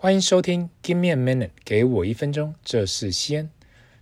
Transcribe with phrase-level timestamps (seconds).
[0.00, 3.50] 欢迎收听 Give me a minute，给我一分钟，这是西安，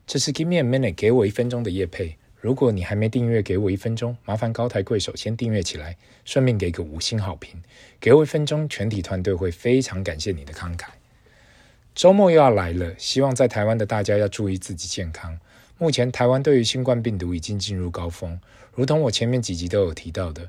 [0.06, 2.18] 这是 Give me a minute，给我一分钟的业配。
[2.38, 5.96] 如果你还没订阅，给我一分钟，麻烦高抬贵手先订阅起来，
[6.26, 7.62] 顺便给个五星好评。
[7.98, 10.88] 给我一分钟，全体团队会非常感谢你的慷慨。
[11.94, 15.40] 周末又要来了，希望在台湾的大家要注意自己健康。
[15.78, 18.38] 目前台湾对于新冠病毒已经进入高峰，
[18.74, 20.46] 如同我前面几集都有提到的，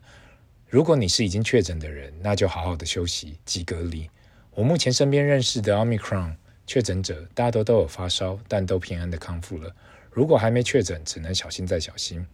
[0.68, 4.10] 如果你是已经确诊的人，那就好好的休息，及隔离。
[4.58, 6.34] 我目前身边认识的 Omicron
[6.66, 9.72] 确诊者，大多都有发烧，但都平安的康复了。
[10.10, 12.26] 如果还没确诊，只能小心再小心。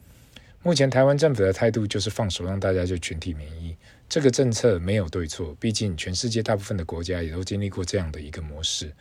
[0.61, 3.75] 目前台湾政府的态度就是放手让大家就群体免疫，
[4.07, 8.93] 这个政策没有对错，毕竟全世界大部分的国家也都经历过这样的一个模式。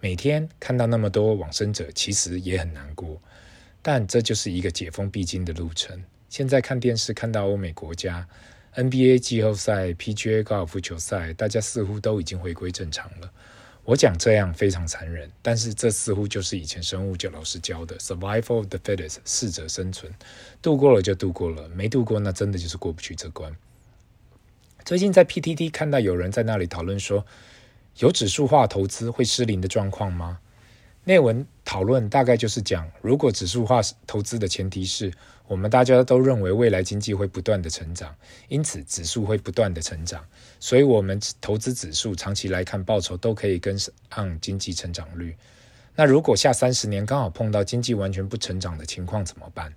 [0.00, 3.22] 每天看到那么多往生者，其实也很难过，
[3.80, 6.02] 但这就是一个解封必经的路程。
[6.28, 8.26] 现在看电视看到欧美国家。
[8.76, 13.32] NBA 季后赛、PGA 高尔夫球赛，大家似乎都已经回归正常了。
[13.84, 20.12] 我讲这样非常残忍，但是这似乎就是以前生物教老师教的 “survival of the fittest”，适者生存，
[20.60, 23.56] 度过了就度过了，没度过那真的就是过不去这关。
[24.84, 27.24] 最近在 PTT 看到有人在那里讨论说，
[27.96, 30.40] 有指数化投资会失灵的状况吗？
[31.08, 35.12] 内文讨论大概就是讲，如果指数化投资的前提是
[35.46, 38.12] 我们大家都认为未来经济会不断的成长，
[38.48, 40.26] 因此指数会不断的成长，
[40.58, 45.36] 所以我们投资指数长期来看报酬都可以跟上经济成长率。
[45.94, 49.72] 那如果下三十年刚好碰到经济完全不成长的情况怎么办？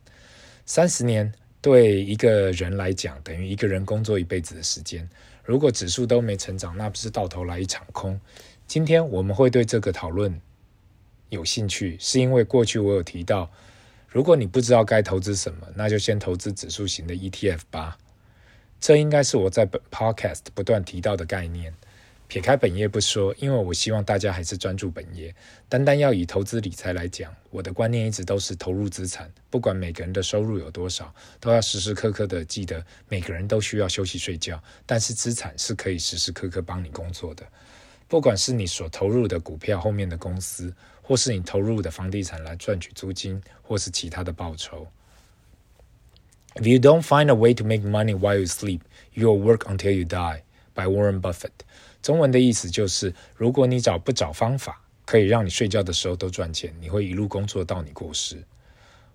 [0.66, 5.08] 三十年对一个人来讲等于一个人工作一辈子的时间，
[5.44, 8.20] 如果指数都没成长，那不是到头来一场空？
[8.66, 10.42] 今天我们会对这个讨论。
[11.30, 13.50] 有兴趣是因为过去我有提到，
[14.08, 17.98] 如果你不知道该投资什么，那就先投资指数型的 ETF 吧。
[18.80, 21.74] 这应该是我在本 Podcast 不断提到的概念。
[22.28, 25.34] 撇开本业不说，因为我希望大家还是专注本业。
[25.68, 37.44] 单单要以投资理财来讲，我的观念一直都是投入资产，不管每个人的收入有多少，都要时时刻刻的记得，每个人都需要休息睡觉，但是资产是可以时时刻刻帮你工作的。
[38.10, 44.88] 不管是你所投入的股票后面的公司，或是你投入的房地产来赚取租金，或是其他的报酬。
[46.56, 48.82] If you don't find a way to make money while you sleep,
[49.14, 50.42] you'll work until you die.
[50.74, 51.52] By Warren Buffett。
[52.02, 58.44] 中文的意思就是，如果你找不找方法可以让你睡觉的时候都赚钱，你会一路工作到你过世。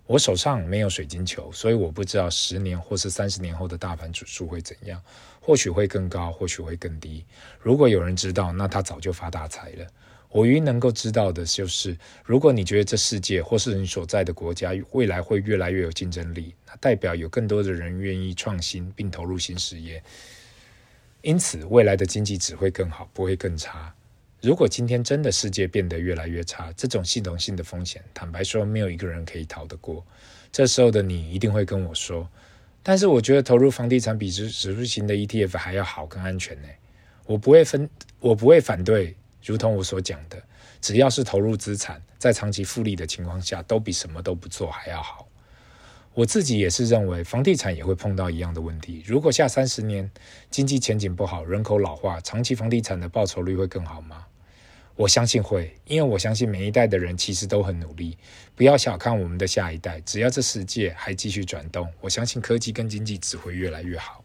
[0.06, 5.02] 我手上没有水晶球，所以我不知道十年或是三十年后的大盘指数会怎样，
[5.40, 7.24] 或许会更高，或许会更低。
[7.58, 9.86] 如果有人知道，那他早就发大财了。
[10.28, 20.02] 我唯一能够知道的就是，如果你觉得这世界或是你所在的国家未来会越来越有竞争力，那代表有更多的人愿意创新并投入新事业，
[21.22, 23.94] 因此未来的经济只会更好，不会更差。
[24.44, 30.04] 如果今天真的世界变得越来越差，这种系统性的风险，坦白说，没有一个人可以逃得过。
[30.52, 32.28] 这时候的你一定会跟我说
[32.84, 36.68] ：“但是我觉得投入房地产比指指数型的 ETF 还要好，更安全呢。”
[37.24, 37.88] 我不会分，
[38.20, 39.16] 我不会反对。
[39.42, 40.42] 如同我所讲的，
[40.78, 45.26] 只要是投入资产，在长期复利的情况下，都比什么都不做还要好。
[46.12, 49.02] 我自己也是认为，房地产也会碰到一样的问题。
[49.06, 50.10] 如果下三十年
[50.50, 54.26] 经济前景不好，人口老化，长期房地产的报酬率会更好吗？
[54.96, 58.16] 我相信会，因为我相信每一代的人其实都很努力。
[58.54, 64.24] 不要小看我们的下一代，只要这世界还继续转动，我相信科技跟经济只会越来越好。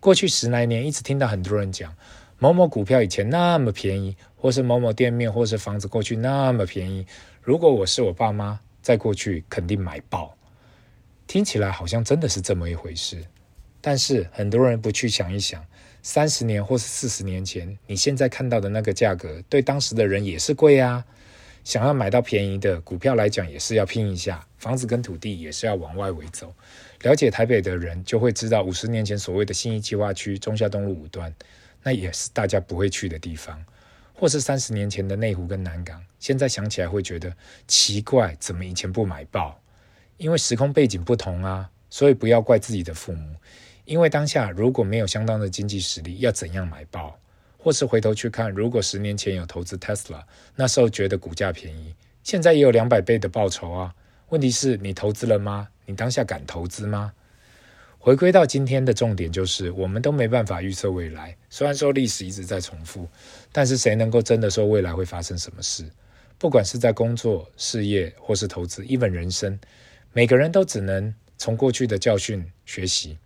[0.00, 1.94] 过去十来年，一直听到很多人讲
[2.40, 7.06] 某某股票以前那么便宜，或是某某店面或是房子过去那么便宜。
[7.40, 10.36] 如果我是我爸妈，在过去肯定买爆。
[11.28, 13.24] 听起来好像真的是这么一回事，
[13.82, 15.62] 但是很多人不去想一想，
[16.02, 21.04] 三十年或是四十年前，你现在看到的那个价格，对当时的人也是贵啊。
[21.64, 26.52] 想要买到便宜的股票来讲，也是要拼一下，房子跟土地也是要往外围走。
[27.02, 31.32] 了解台北的人就会知道，五十年前所谓的新义计划区、中下东路五段，
[31.84, 33.64] 那也是大家不会去的地方，
[34.12, 37.32] 或是三十年前的内湖跟南港，现在想起来会觉得
[37.68, 39.60] 奇怪，怎么以前不买爆？
[40.16, 43.36] 因为时空背景不同啊，所以不要怪自己的父母。
[43.92, 47.14] 因为当下如果没有相当的经济实力，要怎样买爆？
[47.58, 50.22] 或是回头去看，如果十年前有投资 Tesla，
[50.56, 53.94] 那时候觉得股价便宜，现在也有两百倍的报酬啊。
[54.30, 55.68] 问题是你投资了吗？
[55.84, 57.12] 你当下敢投资吗？
[57.98, 61.36] 回归到今天的重点就是，我们都没办法预测未来。
[61.50, 63.06] 虽然说历史一直在重复，
[63.52, 65.84] 但是谁能够真的说未来会发生什么事？
[66.38, 69.60] 不管是在工作、事业，或是投资，even 人生。
[70.14, 73.18] 每个人都只能从过去的教训学习。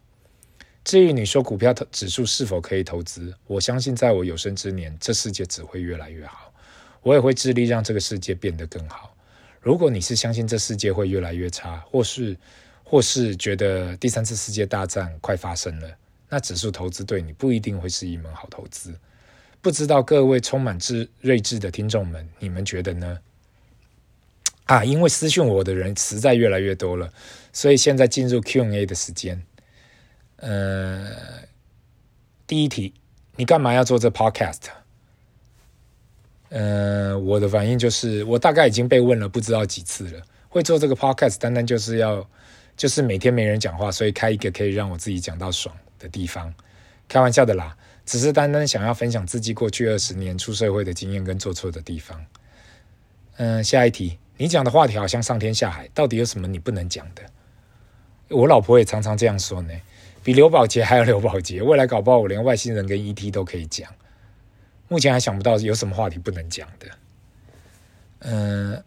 [0.87, 6.53] 至于你说股票指数是否可以投资，我相信在我有生之年，这世界只会越来越好。
[7.03, 9.13] 我也会致力让这个世界变得更好。
[9.61, 12.37] 如果你是相信这世界会越来越差，或是
[12.85, 15.91] 或是觉得第三次世界大战快发生了，
[16.29, 18.95] 那指数投资对你不一定会是一门好投资。
[19.61, 23.19] 不知道各位充满智睿智的听众们，你们觉得呢？
[24.67, 27.13] 啊，因为私讯我的人实在越来越多了，
[27.53, 29.43] 所以现在进入 Q&A 的时间。
[30.37, 31.07] 呃，
[32.47, 32.93] 第一题，
[33.37, 34.63] 你干嘛要做这 podcast？
[36.49, 40.23] 呃，我的反应就是，我大概已经被问了不知道几次了。
[40.49, 42.27] 会做这个 podcast，单单就是要，
[42.77, 46.55] 就是每天没人讲话，所以开一个可以让我自己讲到爽的地方。
[47.09, 52.25] 开玩笑的啦，只是单单想要分享自己过去二十年出社会的经验跟做错的地方。
[53.39, 57.23] 嗯、下一题，你讲的话题好像上天下海，到底有什么你不能讲的？
[58.29, 59.75] 我老婆也常常这样说呢。
[60.27, 63.89] 比刘宝杰还要刘宝杰，未来搞不好我连外星人跟 ET 都可以讲。
[64.89, 66.89] 目前还想不到有什么话题不能讲的。
[68.19, 68.83] 嗯、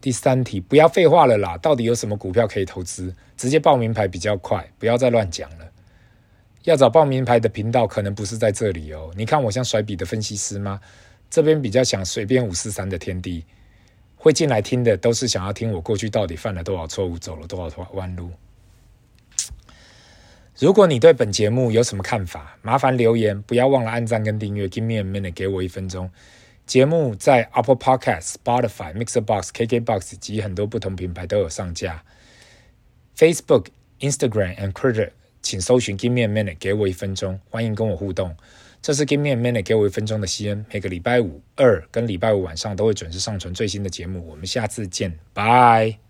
[0.00, 3.12] 第三题，不要废话了啦，到底有什么股票可以投资？
[3.36, 5.66] 直接报名牌比较快，不要再乱讲了。
[6.62, 9.10] 要找报名牌的频道，可能不是在这里哦。
[9.16, 10.80] 你看我像甩笔的分析师吗？
[11.28, 13.44] 这边比较想随便五四三的天地，
[14.14, 18.30] 会进来听的都是想要听我过去到底犯了多少错误，走了多少弯路。
[20.58, 24.66] 如果你对本节目有什么看法，麻烦留言，不要忘了按赞跟订阅。
[24.66, 26.10] Give me a minute，给我一分钟。
[26.64, 32.02] 节目在 Apple Podcast、Spotify、Mixer Box、KK Box 及很多不同品牌都有上架。
[33.16, 33.66] Facebook、
[34.00, 35.10] Instagram and Twitter，
[35.42, 37.38] 请搜寻 Give me a minute，给我一分钟。
[37.50, 38.34] 欢迎跟我互动。
[38.80, 40.64] 这是 Give me a minute，给我一分钟的西恩。
[40.72, 44.26] 每个礼拜五二跟礼拜五晚上都会准时上传最新的节目。
[44.26, 46.05] 我们下次见，拜。